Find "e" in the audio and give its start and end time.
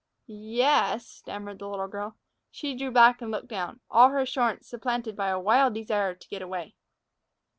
0.33-0.59, 0.61-0.61